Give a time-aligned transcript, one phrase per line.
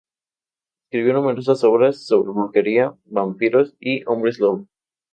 [0.89, 4.67] Escribió numerosas obras sobre brujería, vampiros y hombres-lobo.